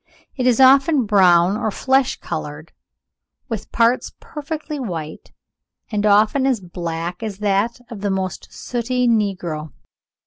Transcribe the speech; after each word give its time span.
It 0.35 0.47
is 0.47 0.59
often 0.59 1.05
brown 1.05 1.55
or 1.57 1.69
flesh 1.69 2.19
colour, 2.19 2.65
with 3.49 3.71
parts 3.71 4.13
perfectly 4.19 4.79
white, 4.79 5.31
and 5.91 6.07
often 6.07 6.47
as 6.47 6.59
black 6.59 7.21
as 7.21 7.37
that 7.37 7.79
of 7.91 8.01
the 8.01 8.09
most 8.09 8.51
sooty 8.51 9.07
negro. 9.07 9.71